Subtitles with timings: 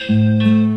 [0.00, 0.67] 嗯。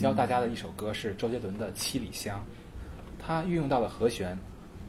[0.00, 2.38] 教大家的一首歌是周杰伦的《七里香》，
[3.22, 4.38] 它运用到的和弦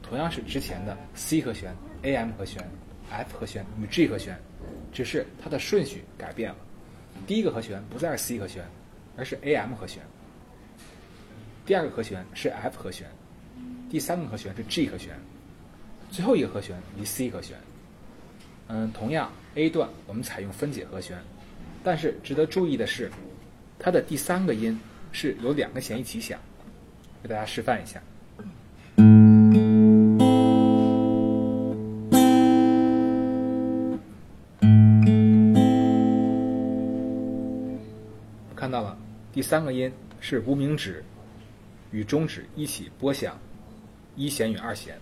[0.02, 2.66] 同样是之前的 C 和弦、AM 和弦、
[3.10, 4.38] F 和弦与 G 和弦，
[4.92, 6.56] 只是它的顺序改变了。
[7.26, 8.64] 第一个和弦不再是 C 和弦，
[9.16, 10.02] 而是 AM 和弦；
[11.66, 13.06] 第二个和弦是 F 和弦；
[13.90, 15.10] 第三个和弦是 G 和弦；
[16.10, 17.58] 最后一个和弦为 C 和弦。
[18.68, 21.18] 嗯，同样 A 段我们采用分解和弦，
[21.84, 23.10] 但是值得注意的是，
[23.78, 24.80] 它的第三个音
[25.12, 26.40] 是有两个弦一起响，
[27.22, 28.02] 给大家示范一下。
[38.56, 38.96] 看到了，
[39.32, 41.04] 第三个音是无名指
[41.90, 43.38] 与中指一起拨响
[44.16, 44.96] 一弦与二弦。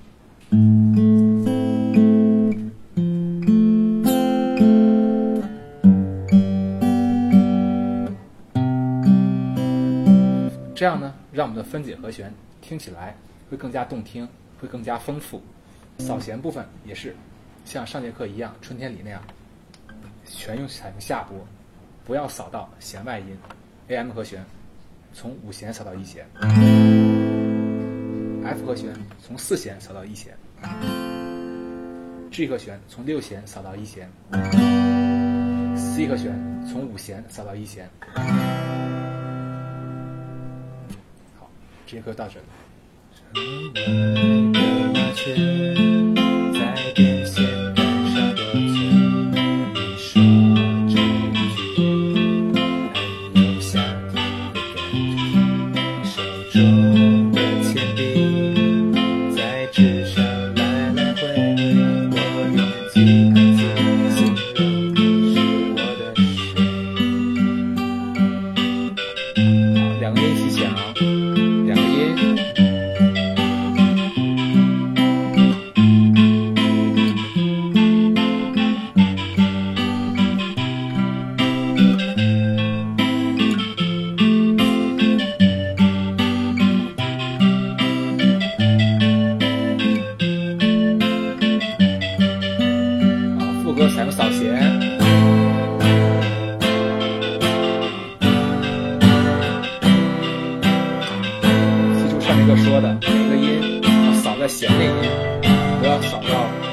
[10.80, 12.32] 这样呢，让我们的分解和弦
[12.62, 13.14] 听起来
[13.50, 14.26] 会更加动听，
[14.58, 15.42] 会更加丰富。
[15.98, 17.14] 扫弦部分也是
[17.66, 19.22] 像上节课一样，春天里那样，
[20.24, 21.36] 全用采用下拨，
[22.06, 23.36] 不要扫到弦外音。
[23.88, 24.42] AM 和弦
[25.12, 26.26] 从五弦扫到一弦
[28.42, 30.34] ，F 和弦从四弦扫到一弦
[32.32, 34.10] ，G 和弦从六弦扫到一弦
[35.76, 37.86] ，C 和弦从五弦扫到一弦。
[41.90, 42.46] 好，这节课到这里。
[43.34, 44.60] 成为的
[44.94, 45.69] 麻雀。
[102.40, 105.10] 每个说的每个音要扫在弦内音
[105.78, 106.69] 不要扫到